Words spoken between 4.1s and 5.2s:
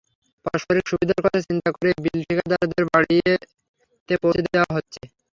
পৌঁছে দেওয়া হচ্ছে।